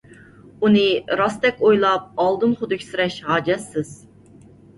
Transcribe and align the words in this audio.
ئۇنى 0.67 0.85
راستتەك 1.21 1.61
ئويلاپ 1.67 2.07
ئالدىن 2.25 2.57
خۇدۈكسېرەش 2.63 3.19
ھاجەتسىز. 3.29 3.95